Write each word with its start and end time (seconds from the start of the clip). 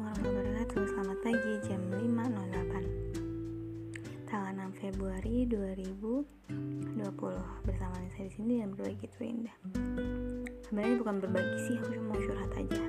Assalamualaikum 0.00 0.32
warahmatullahi 0.32 0.48
wabarakatuh. 0.48 0.96
Selamat 0.96 1.20
pagi 1.20 1.52
jam 1.68 1.84
5.08 1.92 4.32
Tanggal 4.32 4.72
6 4.72 4.80
Februari 4.80 5.44
2020 5.44 7.68
Bersama 7.68 8.00
saya 8.08 8.24
di 8.24 8.32
sini 8.32 8.64
dan 8.64 8.72
berbagi 8.72 9.04
itu 9.04 9.20
indah. 9.20 9.52
Sebenarnya 10.64 10.96
bukan 11.04 11.20
berbagi 11.20 11.52
sih 11.68 11.76
Aku 11.84 11.92
cuma 11.92 12.16
mau 12.16 12.16
curhat 12.16 12.48
aja. 12.56 12.80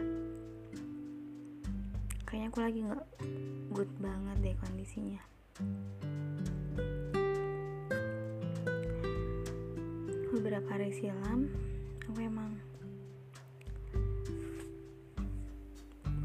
Kayaknya 2.32 2.48
aku 2.48 2.60
lagi 2.64 2.80
gak 2.80 3.04
good 3.76 3.92
banget 4.00 4.38
deh 4.40 4.56
kondisinya. 4.64 5.20
Beberapa 10.32 10.80
hari 10.80 10.96
silam 10.96 11.52
Aku 12.08 12.24
emang 12.24 12.71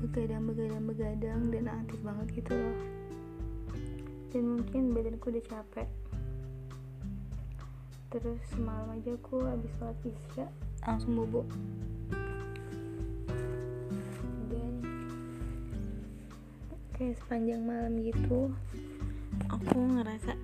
begadang 0.07 0.47
begadang 0.47 0.85
begadang 0.87 1.41
dan 1.51 1.67
aktif 1.67 1.99
banget 2.07 2.27
gitu 2.39 2.55
loh. 2.55 2.79
Dan 4.31 4.43
mungkin 4.55 4.95
badanku 4.95 5.35
udah 5.35 5.45
capek. 5.51 5.89
Terus 8.15 8.39
semalam 8.55 8.95
aja 8.95 9.19
aku 9.19 9.43
habis 9.43 9.73
sholat 9.83 9.99
isya 10.07 10.47
langsung 10.87 11.19
bobo. 11.19 11.43
Dan 14.47 14.73
kayak 16.95 17.19
sepanjang 17.27 17.67
malam 17.67 17.99
gitu 18.07 18.55
aku 19.51 19.79
ngerasa 19.99 20.39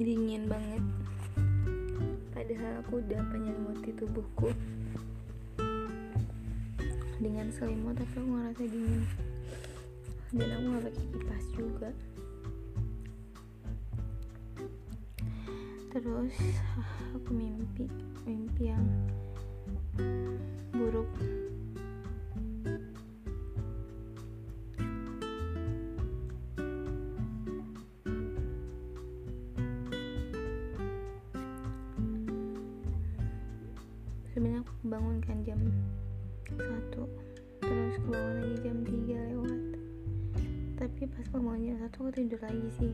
dingin 0.00 0.48
banget. 0.48 0.80
Padahal 2.32 2.80
aku 2.80 3.04
udah 3.04 3.20
penyelimuti 3.28 3.92
tubuhku 3.92 4.56
dengan 7.22 7.46
selimut 7.54 7.94
tapi 7.94 8.18
aku 8.18 8.30
ngerasa 8.34 8.64
dingin. 8.66 9.02
Dan 10.34 10.48
aku 10.50 10.66
gak 10.74 10.82
pakai 10.90 11.04
kipas 11.14 11.44
juga. 11.54 11.90
Terus 15.94 16.34
aku 17.14 17.30
mimpi 17.30 17.86
mimpi 18.26 18.74
yang 18.74 18.82
buruk. 20.74 21.06
Sebenarnya 34.32 34.64
aku 34.64 34.72
bangun 34.88 35.20
kan 35.22 35.38
jam 35.44 35.60
satu. 36.60 37.02
Terus 37.62 37.96
kebangun 38.02 38.34
lagi 38.42 38.56
jam 38.60 38.78
3 38.84 39.28
lewat. 39.32 39.62
Tapi 40.76 41.02
pas 41.08 41.26
bangun 41.32 41.62
jam 41.62 41.76
satu 41.86 41.96
aku 42.04 42.10
tidur 42.12 42.40
lagi 42.42 42.68
sih. 42.76 42.92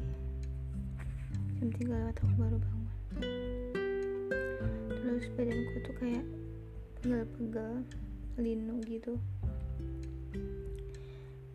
Jam 1.59 1.69
3 1.73 1.89
lewat 1.89 2.17
aku 2.23 2.35
baru 2.39 2.57
bangun. 2.61 2.95
Terus 4.87 5.25
badanku 5.35 5.77
tuh 5.83 5.95
kayak 5.99 6.25
pegel-pegel 7.01 7.73
linu 8.39 8.77
gitu. 8.87 9.19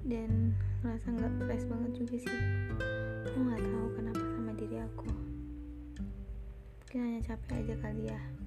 Dan 0.03 0.51
ngerasa 0.83 1.07
nggak 1.15 1.33
fresh 1.47 1.65
banget 1.71 1.91
juga 1.95 2.15
sih. 2.27 2.39
Aku 3.31 3.37
nggak 3.39 3.61
tahu 3.63 3.87
kenapa 3.95 4.23
sama 4.35 4.51
diri 4.59 4.77
aku. 4.83 5.07
Mungkin 6.83 6.99
hanya 6.99 7.21
capek 7.23 7.63
aja 7.63 7.75
kali 7.79 8.11
ya 8.11 8.42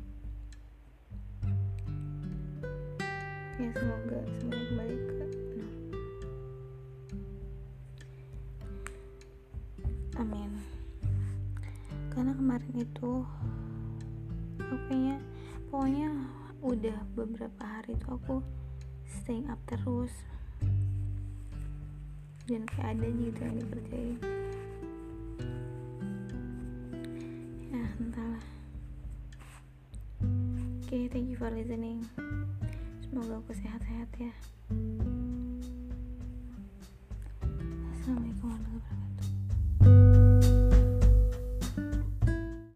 ya 3.57 3.73
semoga 3.73 4.21
semuanya 4.37 4.65
kembali 4.69 4.97
ke 5.01 5.17
amin. 10.21 10.53
Karena 12.13 12.33
kemarin 12.37 12.75
itu 12.77 13.25
aku 14.61 14.75
kayaknya 14.89 15.17
pokoknya 15.69 16.09
udah 16.61 16.99
beberapa 17.17 17.63
hari 17.65 17.97
itu 17.97 18.09
aku 18.13 18.45
staying 19.09 19.49
up 19.49 19.61
terus. 19.65 20.13
Dan 22.45 22.69
kayak 22.69 23.01
ada 23.01 23.09
gitu 23.09 23.41
yang 23.41 23.57
dikerjain. 23.57 24.17
Ya 27.73 27.85
entahlah. 28.01 28.45
Oke 30.21 30.93
okay, 30.93 31.03
thank 31.09 31.27
you 31.33 31.41
for 31.41 31.49
listening 31.49 32.05
Semoga 33.27 33.43
aku 33.43 33.59
sehat-sehat 33.59 34.11
ya. 34.23 34.31
Assalamualaikum 37.91 38.47
warahmatullahi 38.47 38.79
wabarakatuh. 38.87 39.16